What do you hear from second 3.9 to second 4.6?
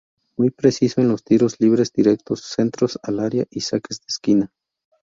de esquina.